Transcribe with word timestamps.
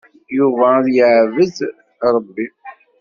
Yuba 0.37 0.65
ad 0.79 0.87
yeɛbed 0.95 1.55
Ṛebbi. 2.15 2.47